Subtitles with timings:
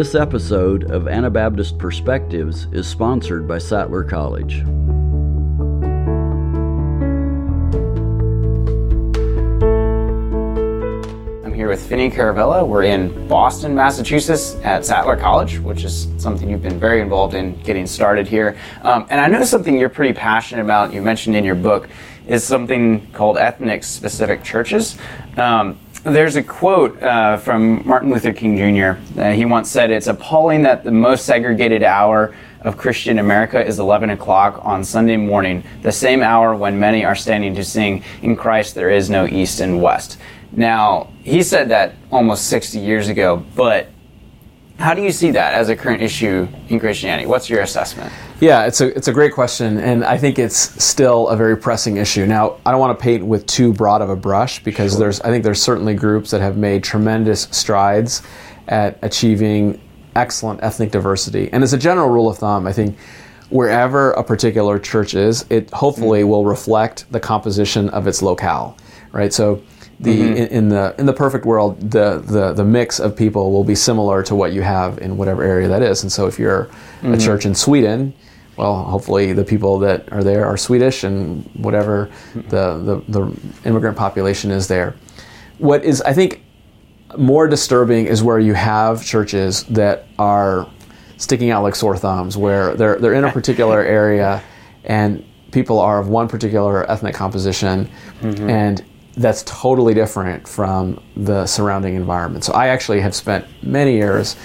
[0.00, 4.60] This episode of Anabaptist Perspectives is sponsored by Sattler College.
[11.44, 12.66] I'm here with Finny Kuruvilla.
[12.66, 17.60] We're in Boston, Massachusetts at Sattler College, which is something you've been very involved in
[17.60, 18.56] getting started here.
[18.80, 21.90] Um, and I know something you're pretty passionate about, you mentioned in your book,
[22.26, 24.96] is something called ethnic specific churches.
[25.36, 29.20] Um, there's a quote uh, from Martin Luther King Jr.
[29.20, 33.78] Uh, he once said, It's appalling that the most segregated hour of Christian America is
[33.78, 38.36] 11 o'clock on Sunday morning, the same hour when many are standing to sing, In
[38.36, 40.18] Christ there is no East and West.
[40.52, 43.88] Now, he said that almost 60 years ago, but
[44.80, 47.26] how do you see that as a current issue in Christianity?
[47.26, 48.10] What's your assessment?
[48.40, 51.98] Yeah, it's a it's a great question, and I think it's still a very pressing
[51.98, 52.24] issue.
[52.24, 55.00] Now, I don't want to paint with too broad of a brush because sure.
[55.00, 58.22] there's I think there's certainly groups that have made tremendous strides
[58.68, 59.78] at achieving
[60.16, 61.50] excellent ethnic diversity.
[61.52, 62.98] And as a general rule of thumb, I think
[63.50, 66.30] wherever a particular church is, it hopefully mm-hmm.
[66.30, 68.78] will reflect the composition of its locale,
[69.12, 69.32] right?
[69.32, 69.62] So
[70.00, 70.36] the mm-hmm.
[70.36, 73.74] in, in, the in the perfect world, the, the the mix of people will be
[73.74, 76.02] similar to what you have in whatever area that is.
[76.02, 77.12] And so if you're mm-hmm.
[77.12, 78.14] a church in Sweden,
[78.56, 83.96] well, hopefully the people that are there are Swedish and whatever the, the, the immigrant
[83.96, 84.94] population is there.
[85.56, 86.42] What is, I think,
[87.16, 90.68] more disturbing is where you have churches that are
[91.16, 94.42] sticking out like sore thumbs, where they're, they're in a particular area
[94.84, 97.88] and people are of one particular ethnic composition
[98.20, 98.48] mm-hmm.
[98.48, 98.84] and
[99.20, 102.42] that's totally different from the surrounding environment.
[102.42, 104.36] So I actually have spent many years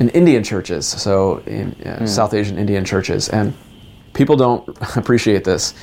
[0.00, 2.08] in Indian churches, so in uh, mm.
[2.08, 3.54] South Asian Indian churches, and
[4.12, 5.74] people don't appreciate this.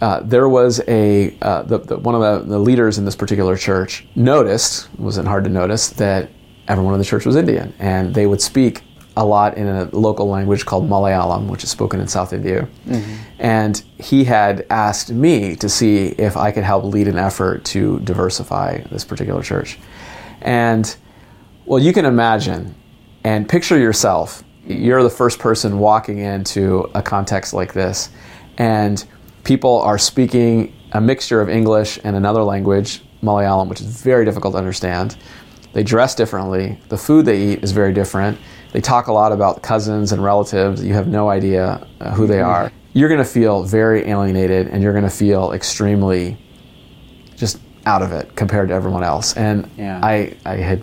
[0.00, 3.56] Uh, there was a uh, the, the, one of the, the, leaders in this particular
[3.56, 6.28] church noticed wasn't hard to notice that
[6.68, 8.82] everyone in the church was Indian, and they would speak
[9.16, 12.68] a lot in a local language called Malayalam, which is spoken in South India.
[12.86, 13.14] Mm-hmm.
[13.38, 18.00] And he had asked me to see if I could help lead an effort to
[18.00, 19.78] diversify this particular church.
[20.42, 20.94] And
[21.64, 22.74] well, you can imagine
[23.24, 24.44] and picture yourself.
[24.66, 28.10] You're the first person walking into a context like this,
[28.58, 29.04] and
[29.44, 34.54] people are speaking a mixture of English and another language, Malayalam, which is very difficult
[34.54, 35.16] to understand.
[35.72, 36.78] They dress differently.
[36.88, 38.38] The food they eat is very different.
[38.72, 40.84] They talk a lot about cousins and relatives.
[40.84, 42.70] You have no idea uh, who they are.
[42.92, 46.38] You're going to feel very alienated and you're going to feel extremely
[47.36, 49.36] just out of it compared to everyone else.
[49.36, 50.00] And yeah.
[50.02, 50.82] I, I had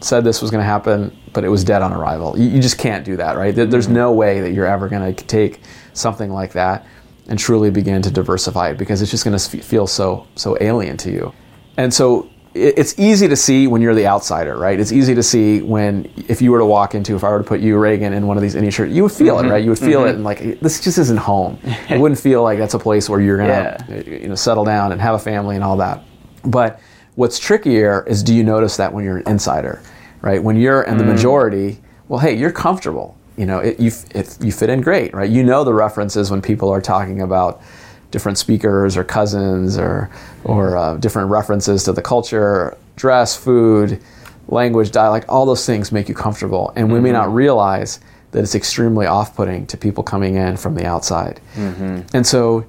[0.00, 2.38] said this was going to happen, but it was dead on arrival.
[2.38, 3.54] You, you just can't do that, right?
[3.54, 3.94] There's mm-hmm.
[3.94, 5.60] no way that you're ever going to take
[5.92, 6.86] something like that
[7.28, 10.96] and truly begin to diversify it because it's just going to feel so so alien
[10.98, 11.32] to you.
[11.76, 12.28] And so
[12.58, 14.78] it's easy to see when you're the outsider, right?
[14.78, 17.44] It's easy to see when if you were to walk into, if I were to
[17.44, 19.46] put you, Reagan, in one of these indie shirts, you would feel mm-hmm.
[19.46, 19.62] it, right?
[19.62, 20.08] You would feel mm-hmm.
[20.08, 21.58] it, and like this just isn't home.
[21.64, 24.02] it wouldn't feel like that's a place where you're gonna, yeah.
[24.02, 26.02] you know, settle down and have a family and all that.
[26.44, 26.80] But
[27.14, 29.82] what's trickier is do you notice that when you're an insider?
[30.22, 30.42] right?
[30.42, 31.14] When you're in the mm.
[31.14, 33.16] majority, well, hey, you're comfortable.
[33.36, 35.30] You know, it, you, it, you fit in great, right?
[35.30, 37.62] You know the references when people are talking about
[38.10, 40.10] different speakers or cousins or,
[40.44, 44.02] or uh, different references to the culture, dress, food,
[44.48, 46.72] language, dialect, all those things make you comfortable.
[46.74, 47.04] And we mm-hmm.
[47.04, 51.40] may not realize that it's extremely off putting to people coming in from the outside.
[51.54, 52.00] Mm-hmm.
[52.14, 52.66] And so,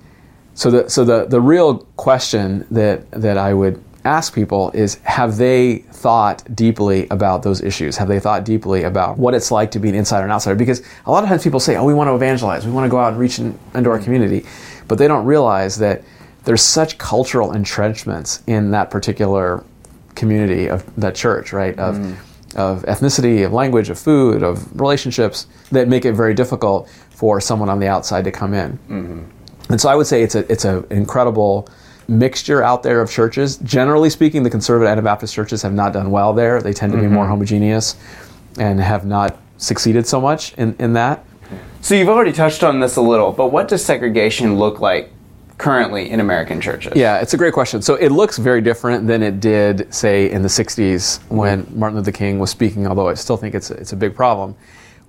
[0.53, 5.37] so, the, so the, the real question that, that I would ask people is have
[5.37, 7.97] they thought deeply about those issues?
[7.97, 10.55] Have they thought deeply about what it's like to be an insider and outsider?
[10.55, 12.89] Because a lot of times people say, oh, we want to evangelize, we want to
[12.89, 14.45] go out and reach in, into our community,
[14.89, 16.03] but they don't realize that
[16.43, 19.63] there's such cultural entrenchments in that particular
[20.15, 21.77] community of that church, right?
[21.79, 22.17] Of, mm.
[22.55, 27.69] of ethnicity, of language, of food, of relationships that make it very difficult for someone
[27.69, 28.73] on the outside to come in.
[28.89, 29.23] Mm-hmm.
[29.71, 31.69] And so I would say it's a it's an incredible
[32.07, 33.57] mixture out there of churches.
[33.57, 36.59] Generally speaking, the conservative Anabaptist churches have not done well there.
[36.59, 37.07] They tend to mm-hmm.
[37.07, 37.33] be more mm-hmm.
[37.33, 37.95] homogeneous
[38.57, 41.23] and have not succeeded so much in, in that.
[41.81, 45.11] So you've already touched on this a little, but what does segregation look like
[45.57, 46.93] currently in American churches?
[46.95, 47.81] Yeah, it's a great question.
[47.81, 51.79] So it looks very different than it did, say, in the 60s when mm-hmm.
[51.79, 54.55] Martin Luther King was speaking, although I still think it's a, it's a big problem.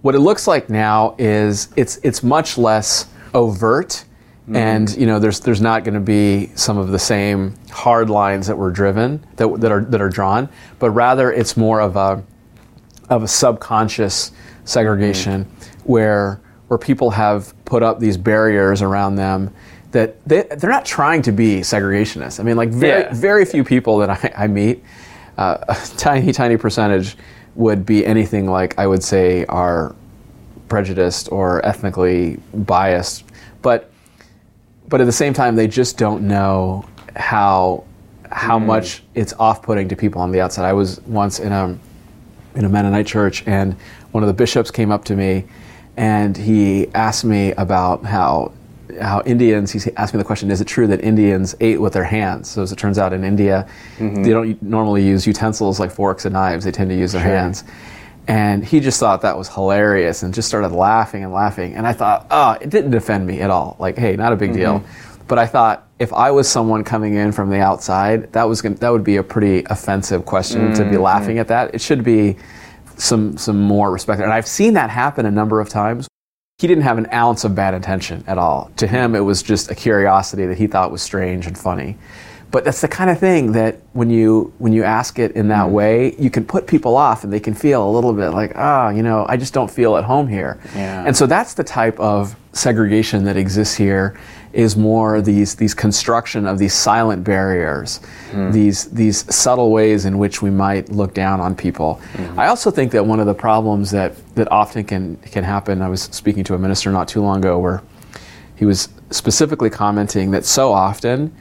[0.03, 4.05] What it looks like now is it's, it's much less overt
[4.51, 4.57] Mm-hmm.
[4.57, 8.49] And you know, there's there's not going to be some of the same hard lines
[8.49, 10.49] that were driven that, that are that are drawn,
[10.81, 12.25] but rather it's more of a
[13.11, 14.33] of a subconscious
[14.65, 15.79] segregation mm-hmm.
[15.85, 16.41] where
[16.71, 19.53] where people have put up these barriers around them
[19.91, 22.39] that they, they're not trying to be segregationists.
[22.39, 23.13] I mean, like very, yeah.
[23.13, 24.85] very few people that I, I meet,
[25.37, 27.17] uh, a tiny, tiny percentage
[27.57, 29.97] would be anything like I would say are
[30.69, 33.25] prejudiced or ethnically biased,
[33.63, 33.91] but
[34.89, 37.83] but at the same time they just don't know how
[38.31, 38.67] how mm.
[38.67, 40.67] much it's off-putting to people on the outside.
[40.67, 41.77] I was once in a
[42.55, 43.75] in a Mennonite church, and
[44.13, 45.47] one of the bishops came up to me,
[45.97, 48.53] and he asked me about how
[49.01, 49.71] how Indians.
[49.71, 52.49] He asked me the question: Is it true that Indians ate with their hands?
[52.49, 54.23] So as it turns out, in India, mm-hmm.
[54.23, 56.65] they don't normally use utensils like forks and knives.
[56.65, 57.31] They tend to use their sure.
[57.31, 57.65] hands.
[58.29, 61.75] And he just thought that was hilarious and just started laughing and laughing.
[61.75, 63.77] And I thought, oh, it didn't offend me at all.
[63.81, 64.59] Like, hey, not a big mm-hmm.
[64.59, 64.85] deal.
[65.27, 68.77] But I thought if I was someone coming in from the outside, that was gonna,
[68.77, 70.75] that would be a pretty offensive question mm-hmm.
[70.75, 71.03] to be mm-hmm.
[71.03, 71.75] laughing at that.
[71.75, 72.37] It should be
[73.01, 74.21] some some more respect.
[74.21, 76.09] And I've seen that happen a number of times.
[76.59, 78.71] He didn't have an ounce of bad intention at all.
[78.77, 81.97] To him, it was just a curiosity that he thought was strange and funny.
[82.51, 85.69] But that's the kind of thing that when you when you ask it in that
[85.69, 85.73] mm.
[85.73, 88.87] way, you can put people off, and they can feel a little bit like, ah,
[88.87, 90.61] oh, you know, I just don't feel at home here.
[90.75, 91.05] Yeah.
[91.07, 94.19] And so that's the type of segregation that exists here
[94.53, 98.01] is more these these construction of these silent barriers,
[98.33, 98.53] mm.
[98.53, 102.01] these these subtle ways in which we might look down on people.
[102.15, 102.37] Mm.
[102.37, 105.83] I also think that one of the problems that that often can can happen.
[105.83, 107.83] I was speaking to a minister not too long ago where
[108.57, 111.33] he was specifically commenting that so often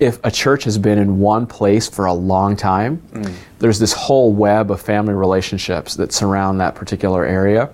[0.00, 3.32] if a church has been in one place for a long time, mm.
[3.58, 7.70] there's this whole web of family relationships that surround that particular area.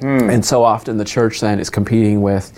[0.00, 0.32] Mm.
[0.32, 2.56] And so often the church then is competing with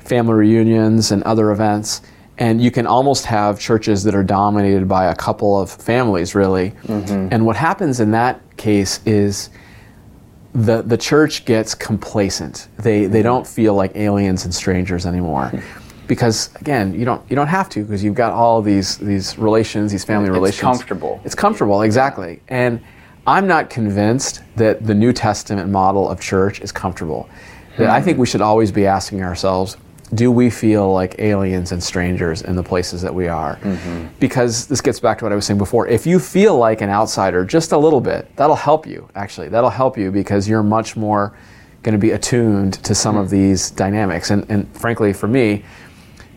[0.00, 2.02] family reunions and other events.
[2.36, 6.72] And you can almost have churches that are dominated by a couple of families, really.
[6.86, 7.28] Mm-hmm.
[7.30, 9.50] And what happens in that case is
[10.52, 12.68] the, the church gets complacent.
[12.76, 15.50] They, they don't feel like aliens and strangers anymore.
[16.06, 19.92] because again, you don't you don't have to because you've got all these these relations,
[19.92, 20.54] these family it's relations.
[20.54, 21.20] It's comfortable.
[21.24, 22.40] It's comfortable, exactly.
[22.48, 22.80] And
[23.26, 27.28] I'm not convinced that the New Testament model of church is comfortable.
[27.76, 27.84] Hmm.
[27.84, 29.76] I think we should always be asking ourselves,
[30.14, 33.56] do we feel like aliens and strangers in the places that we are?
[33.56, 34.08] Mm-hmm.
[34.20, 35.88] Because this gets back to what I was saying before.
[35.88, 39.48] If you feel like an outsider just a little bit, that'll help you, actually.
[39.48, 41.36] That'll help you because you're much more
[41.82, 43.24] going to be attuned to some mm-hmm.
[43.24, 44.30] of these dynamics.
[44.30, 45.64] And, and frankly, for me,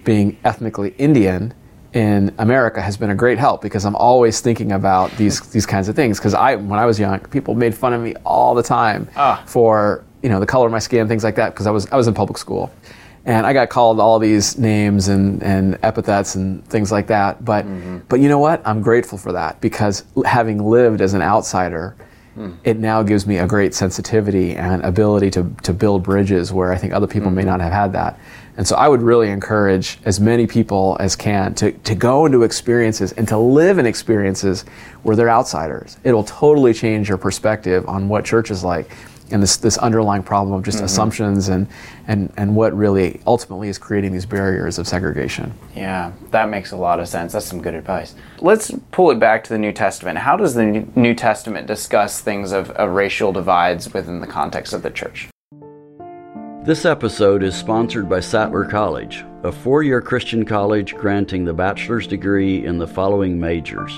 [0.07, 1.54] being ethnically Indian
[1.92, 5.89] in America has been a great help because I'm always thinking about these these kinds
[5.89, 6.18] of things.
[6.18, 9.44] Because I, when I was young, people made fun of me all the time ah.
[9.45, 11.50] for you know the color of my skin, things like that.
[11.54, 12.71] Because I was I was in public school,
[13.25, 17.44] and I got called all these names and, and epithets and things like that.
[17.44, 17.98] But mm-hmm.
[18.07, 18.62] but you know what?
[18.65, 21.98] I'm grateful for that because having lived as an outsider,
[22.38, 22.56] mm.
[22.63, 26.77] it now gives me a great sensitivity and ability to to build bridges where I
[26.77, 27.38] think other people mm-hmm.
[27.38, 28.18] may not have had that.
[28.57, 32.42] And so I would really encourage as many people as can to, to go into
[32.42, 34.65] experiences and to live in experiences
[35.04, 35.98] where they're outsiders.
[36.04, 38.89] It'll totally change your perspective on what church is like
[39.31, 40.86] and this, this underlying problem of just mm-hmm.
[40.86, 41.68] assumptions and,
[42.07, 45.53] and, and what really ultimately is creating these barriers of segregation.
[45.75, 47.33] Yeah, that makes a lot of sense.
[47.33, 48.15] That's some good advice.
[48.39, 50.18] Let's pull it back to the New Testament.
[50.18, 54.81] How does the New Testament discuss things of, of racial divides within the context of
[54.81, 55.27] the church?
[56.68, 62.06] This episode is sponsored by Sattler College, a four year Christian college granting the bachelor's
[62.06, 63.98] degree in the following majors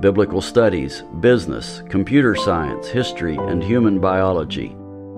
[0.00, 4.74] biblical studies, business, computer science, history, and human biology.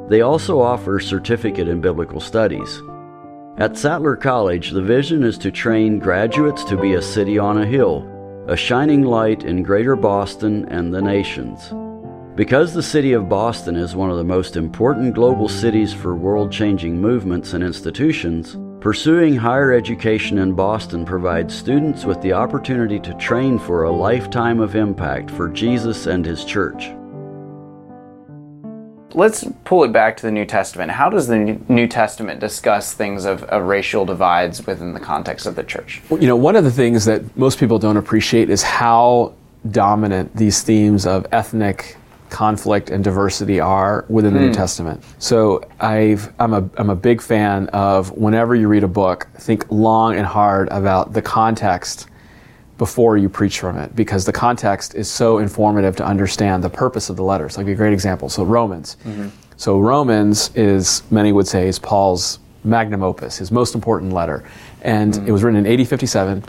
[0.09, 2.83] They also offer certificate in biblical studies.
[3.59, 7.67] At Sattler College, the vision is to train graduates to be a city on a
[7.67, 8.09] hill,
[8.49, 11.73] a shining light in greater Boston and the nations.
[12.39, 16.53] Because the city of Boston is one of the most important global cities for world
[16.53, 23.13] changing movements and institutions, pursuing higher education in Boston provides students with the opportunity to
[23.15, 26.93] train for a lifetime of impact for Jesus and His church.
[29.15, 30.93] Let's pull it back to the New Testament.
[30.93, 35.57] How does the New Testament discuss things of, of, racial divides within the context of
[35.57, 36.03] the church?
[36.09, 39.35] Well, you know, one of the things that most people don't appreciate is how
[39.69, 41.97] dominant these themes of ethnic
[42.31, 44.53] conflict and diversity are within the New hmm.
[44.53, 45.05] Testament.
[45.19, 49.71] So I've, I'm, a, I'm a big fan of whenever you read a book, think
[49.71, 52.09] long and hard about the context
[52.79, 57.11] before you preach from it because the context is so informative to understand the purpose
[57.11, 57.59] of the letters.
[57.59, 58.29] Like a great example.
[58.29, 58.97] So Romans.
[59.05, 59.29] Mm-hmm.
[59.57, 64.49] So Romans is, many would say, is Paul's magnum opus, his most important letter.
[64.83, 65.27] And mm-hmm.
[65.27, 66.45] it was written in AD 57.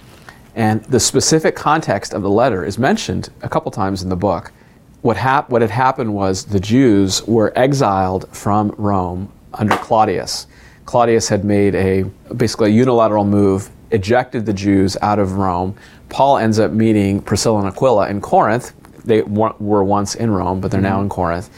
[0.56, 4.52] And the specific context of the letter is mentioned a couple times in the book
[5.02, 10.48] what, hap- what had happened was the Jews were exiled from Rome under Claudius.
[10.86, 12.04] Claudius had made a
[12.36, 15.76] basically a unilateral move, ejected the Jews out of Rome.
[16.10, 18.74] Paul ends up meeting Priscilla and Aquila in Corinth.
[19.06, 21.04] they were once in Rome, but they're now mm-hmm.
[21.04, 21.50] in Corinth.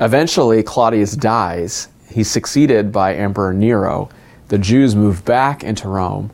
[0.00, 1.88] Eventually, Claudius dies.
[2.10, 4.08] He's succeeded by Emperor Nero.
[4.48, 6.30] The Jews move back into Rome,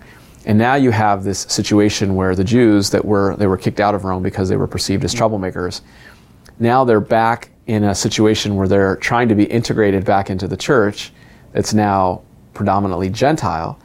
[0.47, 3.95] and now you have this situation where the Jews that were they were kicked out
[3.95, 5.25] of Rome because they were perceived as mm-hmm.
[5.25, 5.81] troublemakers.
[6.59, 10.57] Now they're back in a situation where they're trying to be integrated back into the
[10.57, 11.13] church.
[11.53, 13.79] That's now predominantly Gentile,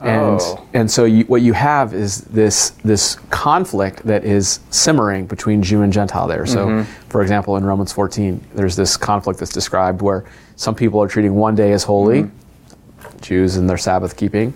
[0.00, 0.66] and Oh.
[0.74, 5.82] and so you, what you have is this this conflict that is simmering between Jew
[5.82, 6.46] and Gentile there.
[6.46, 7.08] So, mm-hmm.
[7.08, 10.24] for example, in Romans 14, there's this conflict that's described where
[10.56, 13.20] some people are treating one day as holy, mm-hmm.
[13.20, 14.54] Jews and their Sabbath keeping,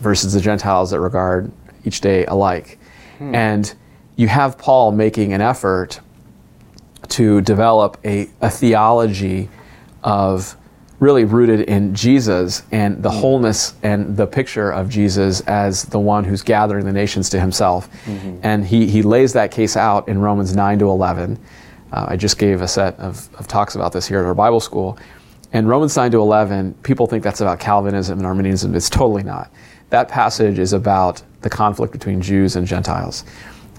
[0.00, 1.50] versus the Gentiles that regard
[1.84, 2.78] each day alike.
[3.18, 3.34] Hmm.
[3.34, 3.74] And
[4.16, 6.00] you have Paul making an effort
[7.08, 9.48] to develop a, a theology
[10.02, 10.56] of
[11.00, 16.24] really rooted in Jesus and the wholeness and the picture of Jesus as the one
[16.24, 17.88] who's gathering the nations to himself.
[18.42, 21.38] And he, he lays that case out in Romans 9 to 11.
[21.92, 24.60] Uh, I just gave a set of, of talks about this here at our Bible
[24.60, 24.98] school.
[25.52, 28.74] And Romans 9 to 11, people think that's about Calvinism and Arminianism.
[28.74, 29.50] It's totally not.
[29.90, 33.24] That passage is about the conflict between Jews and Gentiles.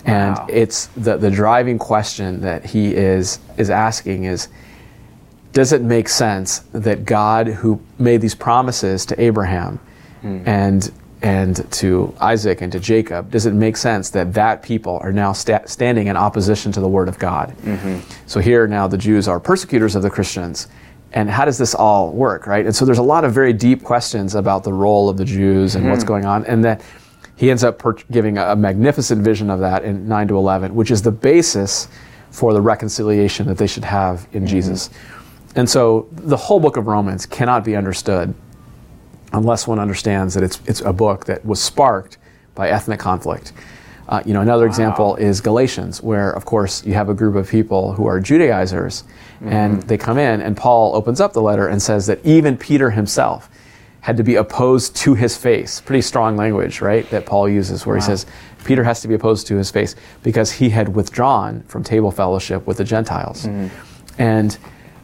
[0.05, 0.47] And Wow.
[0.49, 4.47] it's the, the driving question that he is, is asking is,
[5.53, 9.79] does it make sense that God, who made these promises to Abraham
[10.21, 10.41] hmm.
[10.45, 10.91] and
[11.21, 15.33] and to Isaac and to Jacob, does it make sense that that people are now
[15.33, 17.53] sta- standing in opposition to the Word of God?
[17.57, 17.99] Mm-hmm.
[18.25, 20.69] So here now the Jews are persecutors of the Christians,
[21.11, 22.65] and how does this all work, right?
[22.65, 25.75] And so there's a lot of very deep questions about the role of the Jews
[25.75, 25.91] and hmm.
[25.91, 26.81] what's going on, and that
[27.39, 30.75] he ends up per- giving a, a magnificent vision of that in 9 to 11,
[30.75, 31.87] which is the basis
[32.31, 34.89] for the reconciliation that they should have in Jesus.
[35.55, 38.35] And so the whole book of Romans cannot be understood
[39.31, 42.17] unless one understands that it's, it's a book that was sparked
[42.55, 43.53] by ethnic conflict.
[44.09, 47.47] Uh, you know, another example is Galatians, where, of course, you have a group of
[47.47, 49.05] people who are Judaizers,
[49.41, 52.89] and they come in, and Paul opens up the letter and says that even Peter
[52.89, 53.49] himself
[54.01, 55.81] had to be opposed to his face.
[55.81, 58.25] Pretty strong language, right, that Paul uses, where he says
[58.63, 62.65] Peter has to be opposed to his face because he had withdrawn from table fellowship
[62.65, 63.45] with the Gentiles.
[63.45, 64.21] Mm-hmm.
[64.21, 64.57] And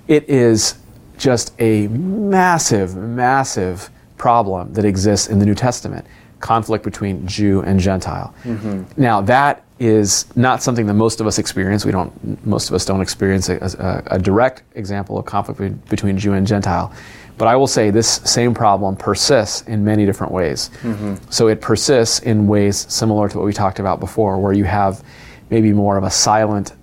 [0.07, 0.75] it is
[1.17, 6.05] just a massive, massive problem that exists in the New Testament
[6.39, 8.33] conflict between Jew and Gentile.
[8.43, 9.01] Mm-hmm.
[9.01, 11.85] Now, that is not something that most of us experience.
[11.85, 15.89] We don't, most of us don't experience a, a, a direct example of conflict be-
[15.89, 16.93] between Jew and Gentile.
[17.37, 20.69] But I will say this same problem persists in many different ways.
[20.81, 21.15] Mm-hmm.
[21.29, 25.03] So it persists in ways similar to what we talked about before, where you have
[25.49, 26.73] maybe more of a silent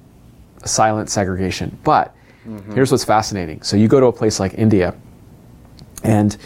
[0.65, 1.77] silent segregation.
[1.83, 2.15] But
[2.47, 2.73] mm-hmm.
[2.75, 3.63] here's what's fascinating.
[3.63, 4.95] So you go to a place like India,
[6.05, 6.37] and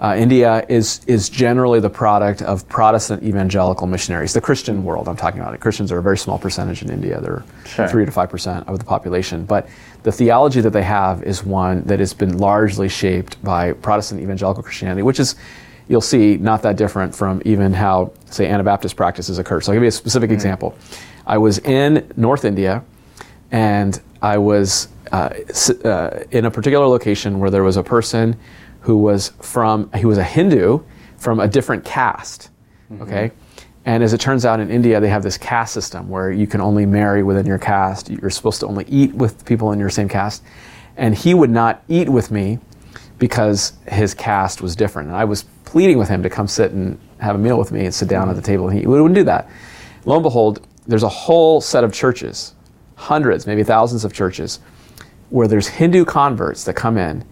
[0.00, 4.34] uh, India is is generally the product of Protestant evangelical missionaries.
[4.34, 5.58] The Christian world, I'm talking about.
[5.60, 7.20] Christians are a very small percentage in India.
[7.20, 7.88] They're Sure.
[7.88, 9.44] three to five percent of the population.
[9.44, 9.68] But
[10.02, 14.62] the theology that they have is one that has been largely shaped by Protestant evangelical
[14.62, 15.34] Christianity, which is
[15.88, 19.60] you'll see not that different from even how say Anabaptist practices occur.
[19.60, 20.76] So I'll give you a specific example.
[21.26, 22.84] I was in North India
[23.50, 25.30] and I was uh,
[25.84, 28.36] uh, in a particular location where there was a person
[28.86, 30.78] who was from he was a Hindu
[31.16, 32.50] from a different caste.
[32.88, 33.02] Mm-hmm.
[33.02, 33.32] Okay,
[33.84, 36.60] and as it turns out in India they have this caste system where you can
[36.60, 38.08] only marry within your caste.
[38.08, 40.44] You're supposed to only eat with people in your same caste,
[40.96, 42.60] and he would not eat with me
[43.18, 45.08] because his caste was different.
[45.08, 47.86] And I was pleading with him to come sit and have a meal with me
[47.86, 48.52] and sit down at the mm-hmm.
[48.52, 48.68] table.
[48.68, 49.50] And he wouldn't do that.
[50.04, 52.54] Lo and behold, there's a whole set of churches,
[52.94, 54.60] hundreds, maybe thousands of churches,
[55.30, 57.24] where there's Hindu converts that come in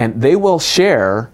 [0.00, 1.30] and they will share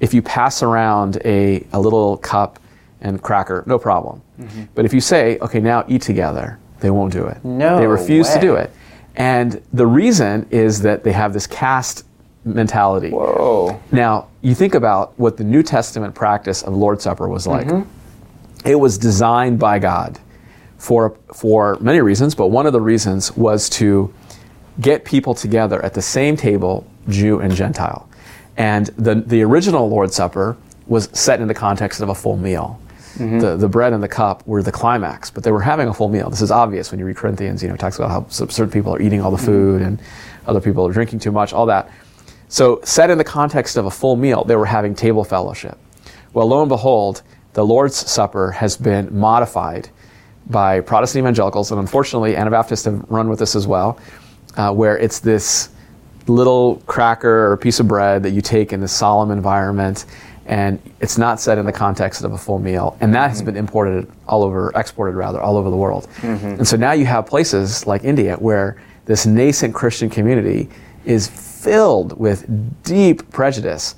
[0.00, 2.58] if you pass around a, a little cup
[3.00, 4.22] and cracker, no problem.
[4.40, 4.64] Mm-hmm.
[4.74, 7.44] But if you say, okay, now eat together, they won't do it.
[7.44, 8.70] No They refuse to do it.
[9.16, 12.04] And the reason is that they have this caste
[12.44, 13.10] mentality.
[13.10, 13.80] Whoa.
[13.92, 17.66] Now, you think about what the New Testament practice of Lord's Supper was like.
[17.66, 18.68] Mm-hmm.
[18.68, 20.18] It was designed by God
[20.78, 24.12] for, for many reasons, but one of the reasons was to
[24.80, 28.08] get people together at the same table, Jew and Gentile.
[28.56, 32.80] And the, the original Lord's Supper was set in the context of a full meal.
[33.40, 36.08] The, the bread and the cup were the climax, but they were having a full
[36.08, 36.28] meal.
[36.28, 38.94] This is obvious when you read Corinthians, you know, it talks about how certain people
[38.94, 40.00] are eating all the food and
[40.46, 41.90] other people are drinking too much, all that.
[42.48, 45.78] So, set in the context of a full meal, they were having table fellowship.
[46.32, 47.22] Well, lo and behold,
[47.54, 49.88] the Lord's Supper has been modified
[50.48, 53.98] by Protestant evangelicals, and unfortunately, Anabaptists have run with this as well,
[54.56, 55.70] uh, where it's this
[56.26, 60.06] little cracker or piece of bread that you take in a solemn environment,
[60.46, 62.96] and it's not set in the context of a full meal.
[63.00, 63.46] And that has mm-hmm.
[63.46, 66.08] been imported all over exported rather all over the world.
[66.18, 66.46] Mm-hmm.
[66.46, 70.68] And so now you have places like india where this nascent christian community
[71.04, 72.44] is filled with
[72.82, 73.94] deep prejudice.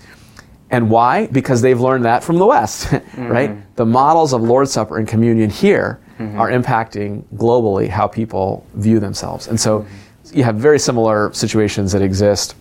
[0.71, 1.27] And why?
[1.29, 3.27] Because they've learned that from the west mm-hmm.
[3.27, 3.77] right?
[3.77, 6.01] The models of lord's supper and communion here
[6.37, 9.47] are impacting globally how people view themselves.
[9.47, 9.87] And so
[10.33, 12.55] you have very similar situations that exist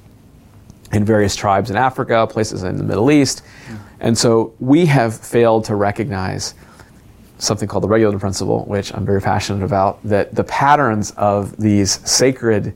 [0.91, 3.43] in various tribes in Africa, places in the Middle East.
[3.99, 6.53] And so we have failed to recognize
[7.39, 11.99] something called the regulative principle, which I'm very passionate about, that the patterns of these
[12.09, 12.73] sacred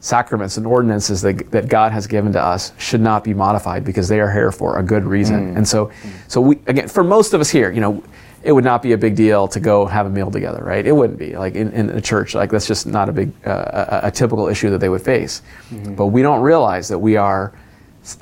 [0.00, 4.08] sacraments and ordinances that, that God has given to us should not be modified because
[4.08, 5.54] they are here for a good reason.
[5.54, 5.56] Mm.
[5.58, 5.92] And so, mm.
[6.28, 8.02] so we, again, for most of us here, you know,
[8.42, 10.86] it would not be a big deal to go have a meal together, right?
[10.86, 13.98] It wouldn't be like in, in a church, like that's just not a big, uh,
[14.02, 15.42] a, a typical issue that they would face.
[15.70, 15.94] Mm-hmm.
[15.94, 17.52] But we don't realize that we are,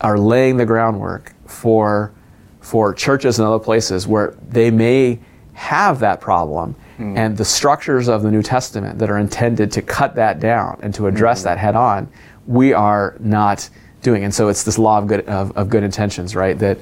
[0.00, 2.12] are laying the groundwork for,
[2.60, 5.18] for churches and other places where they may
[5.52, 7.16] have that problem mm-hmm.
[7.16, 10.94] and the structures of the New Testament that are intended to cut that down and
[10.94, 11.48] to address mm-hmm.
[11.48, 12.08] that head on,
[12.46, 13.68] we are not
[14.02, 14.24] doing.
[14.24, 16.58] And so it's this law of good, of, of good intentions, right?
[16.58, 16.78] That,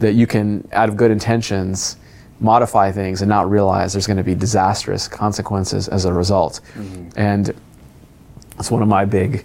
[0.00, 1.96] that you can, out of good intentions,
[2.40, 6.60] modify things and not realize there's going to be disastrous consequences as a result.
[6.74, 7.08] Mm-hmm.
[7.16, 7.54] And
[8.58, 9.44] it's one of my big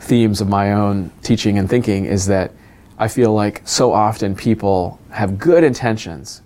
[0.00, 2.52] themes of my own teaching and thinking is that
[2.98, 6.42] I feel like so often people have good intentions,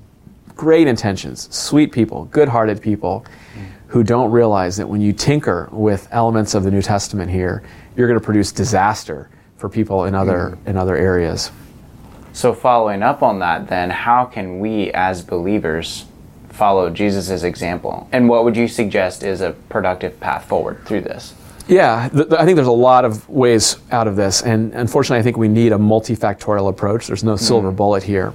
[0.54, 3.66] great intentions, sweet people, good hearted people mm.
[3.88, 7.64] who don't realize that when you tinker with elements of the New Testament here,
[7.96, 10.68] you're going to produce disaster for people in other, mm-hmm.
[10.68, 11.50] in other areas.
[12.34, 16.04] So, following up on that, then, how can we as believers
[16.48, 18.08] follow Jesus' example?
[18.10, 21.32] And what would you suggest is a productive path forward through this?
[21.68, 25.20] Yeah, th- th- I think there's a lot of ways out of this, and unfortunately,
[25.20, 27.06] I think we need a multifactorial approach.
[27.06, 27.44] There's no hmm.
[27.44, 28.34] silver bullet here.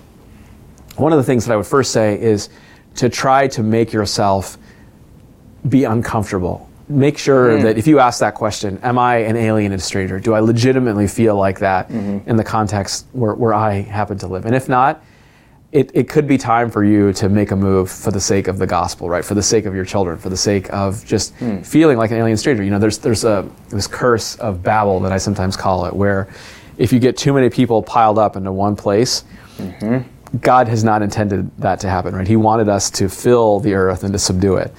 [0.96, 2.48] One of the things that I would first say is
[2.96, 4.58] to try to make yourself
[5.68, 6.68] be uncomfortable.
[6.89, 7.63] Make sure hmm.
[7.63, 10.20] that if you ask that question, am I an alien and a stranger?
[10.20, 12.27] Do I legitimately feel like that mm-hmm.
[12.27, 14.46] in the context where, where I happen to live?
[14.46, 15.03] And if not,
[15.72, 18.57] it, it could be time for you to make a move for the sake of
[18.57, 19.24] the gospel, right?
[19.24, 21.61] For the sake of your children, for the sake of just hmm.
[21.61, 22.63] feeling like an alien stranger.
[22.63, 26.27] You know, there's there's a this curse of Babel that I sometimes call it, where
[26.79, 29.25] if you get too many people piled up into one place,
[29.57, 30.37] mm-hmm.
[30.40, 32.27] God has not intended that to happen, right?
[32.27, 34.74] He wanted us to fill the earth and to subdue it.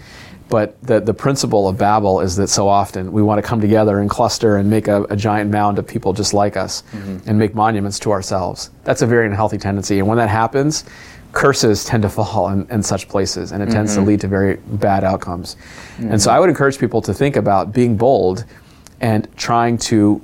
[0.51, 4.01] But the, the principle of Babel is that so often we want to come together
[4.01, 7.19] and cluster and make a, a giant mound of people just like us mm-hmm.
[7.29, 8.71] and make monuments to ourselves.
[8.83, 10.01] That's a very unhealthy tendency.
[10.01, 10.85] And when that happens,
[11.33, 14.09] curses tend to fall in, in such places and it tends to mm-hmm.
[14.09, 15.57] lead to very bad outcomes.
[15.99, 16.37] And so mm-hmm.
[16.37, 18.45] I would encourage people to think about being bold
[19.01, 20.21] and trying to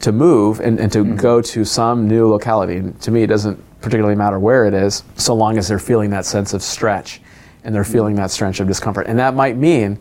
[0.00, 2.76] to move and, and to go to some new locality.
[2.76, 6.10] And to me, it doesn't particularly matter where it is, so long as they're feeling
[6.10, 7.20] that sense of stretch
[7.64, 9.06] and they're feeling that stretch of discomfort.
[9.06, 9.98] And that might mean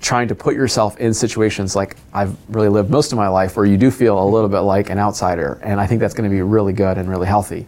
[0.00, 3.64] trying to put yourself in situations like I've really lived most of my life where
[3.64, 5.60] you do feel a little bit like an outsider.
[5.62, 7.66] And I think that's going to be really good and really healthy.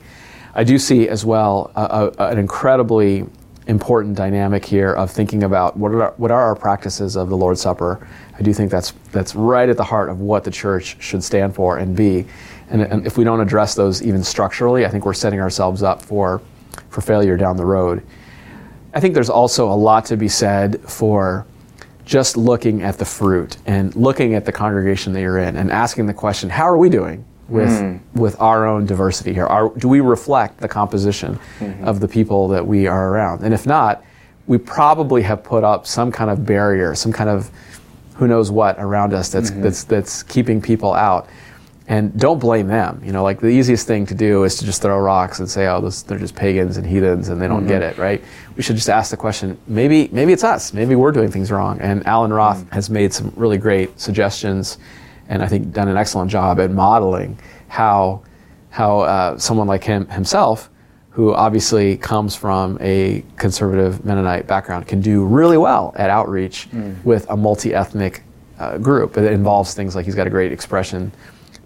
[0.55, 3.25] I do see as well a, a, an incredibly
[3.67, 7.61] important dynamic here of thinking about what are, what are our practices of the Lord's
[7.61, 8.07] Supper.
[8.39, 11.55] I do think that's that's right at the heart of what the church should stand
[11.55, 12.27] for and be.
[12.69, 16.03] And, and if we don't address those even structurally, I think we're setting ourselves up
[16.03, 16.43] for
[16.89, 18.05] for failure down the road.
[18.95, 21.47] I think there's also a lot to be said for
[22.05, 26.07] just looking at the fruit and looking at the congregation that you're in and asking
[26.07, 27.97] the question, how are we doing with hmm.
[28.19, 29.47] with our own diversity here?
[29.47, 31.85] Are, do we reflect the composition hmm.
[31.85, 33.43] of the people that we are around?
[33.43, 34.05] And if not,
[34.47, 37.51] we probably have put up some kind of barrier, some kind of
[38.15, 39.63] who knows what around us that's hmm.
[39.63, 41.29] that's that's keeping people out.
[41.87, 43.03] And don't blame them.
[43.05, 45.67] You know, like the easiest thing to do is to just throw rocks and say,
[45.67, 48.25] "Oh, this, they're just pagans and heathens, and they don't get it." Right?
[48.57, 49.59] We should just ask the question.
[49.67, 50.73] Maybe, maybe it's us.
[50.73, 51.79] Maybe we're doing things wrong.
[51.81, 54.79] And Alan Roth has made some really great suggestions,
[55.29, 58.23] and I think done an excellent job at modeling how
[58.71, 60.71] how uh, someone like him himself,
[61.11, 66.67] who obviously comes from a conservative Mennonite background, can do really well at outreach
[67.05, 68.23] with a multi-ethnic
[68.59, 69.19] uh, group.
[69.19, 71.13] It involves things like he's got a great expression.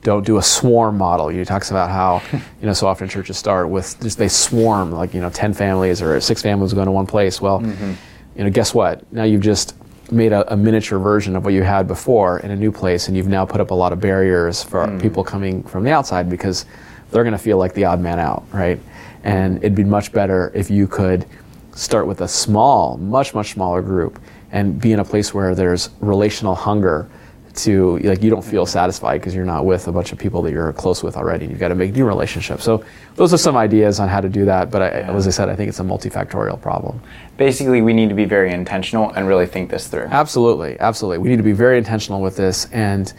[0.08, 1.28] Don't do a swarm model.
[1.28, 5.12] He talks about how, you know, so often churches start with just they swarm, like
[5.12, 7.42] you know, ten families or six families going to one place.
[7.42, 7.92] Well, mm-hmm.
[8.34, 9.04] you know, guess what?
[9.12, 9.74] Now you've just
[10.10, 13.18] made a, a miniature version of what you had before in a new place, and
[13.18, 14.98] you've now put up a lot of barriers for mm.
[14.98, 16.64] people coming from the outside because
[17.10, 18.80] they're going to feel like the odd man out, right?
[19.24, 21.26] And it'd be much better if you could
[21.74, 24.18] start with a small, much, much smaller group
[24.52, 27.10] and be in a place where there's relational hunger
[27.58, 30.52] to like you don't feel satisfied because you're not with a bunch of people that
[30.52, 31.44] you're close with already.
[31.44, 32.64] And you've got to make new relationships.
[32.64, 32.84] So
[33.16, 34.70] those are some ideas on how to do that.
[34.70, 37.00] But I, as I said, I think it's a multifactorial problem.
[37.36, 40.06] Basically, we need to be very intentional and really think this through.
[40.06, 41.18] Absolutely, absolutely.
[41.18, 43.12] We need to be very intentional with this and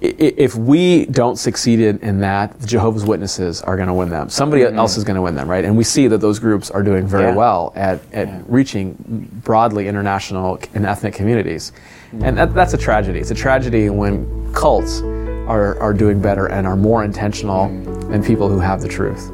[0.00, 4.28] if we don't succeed in that, the Jehovah's Witnesses are going to win them.
[4.28, 4.78] Somebody mm-hmm.
[4.78, 5.64] else is going to win them, right?
[5.64, 7.34] And we see that those groups are doing very yeah.
[7.34, 8.42] well at, at yeah.
[8.46, 11.72] reaching broadly international and ethnic communities.
[12.22, 13.20] And that, that's a tragedy.
[13.20, 17.68] It's a tragedy when cults are, are doing better and are more intentional
[18.08, 19.28] than people who have the truth.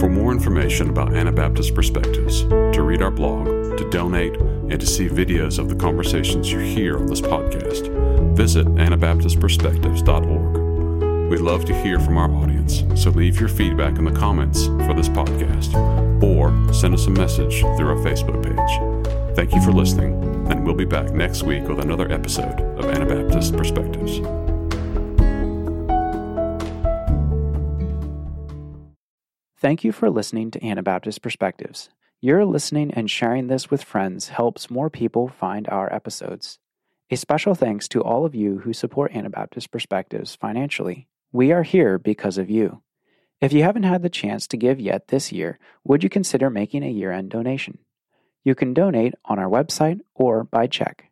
[0.00, 3.46] For more information about Anabaptist Perspectives, to read our blog,
[3.78, 8.66] to donate, and to see videos of the conversations you hear on this podcast, visit
[8.66, 10.55] AnabaptistPerspectives.org.
[11.28, 14.94] We'd love to hear from our audience, so leave your feedback in the comments for
[14.94, 15.74] this podcast
[16.22, 19.34] or send us a message through our Facebook page.
[19.34, 20.14] Thank you for listening,
[20.48, 24.20] and we'll be back next week with another episode of Anabaptist Perspectives.
[29.58, 31.88] Thank you for listening to Anabaptist Perspectives.
[32.20, 36.60] Your listening and sharing this with friends helps more people find our episodes.
[37.10, 41.08] A special thanks to all of you who support Anabaptist Perspectives financially.
[41.36, 42.80] We are here because of you.
[43.42, 46.82] If you haven't had the chance to give yet this year, would you consider making
[46.82, 47.76] a year end donation?
[48.42, 51.10] You can donate on our website or by check.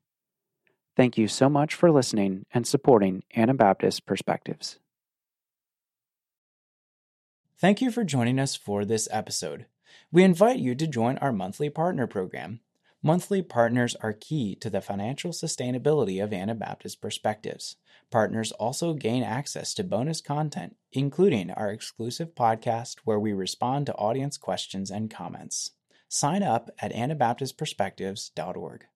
[0.97, 4.79] Thank you so much for listening and supporting Anabaptist Perspectives.
[7.59, 9.67] Thank you for joining us for this episode.
[10.11, 12.61] We invite you to join our monthly partner program.
[13.03, 17.77] Monthly partners are key to the financial sustainability of Anabaptist Perspectives.
[18.15, 23.95] Partners also gain access to bonus content, including our exclusive podcast where we respond to
[23.97, 25.73] audience questions and comments.
[26.09, 28.87] Sign up at AnabaptistPerspectives.org.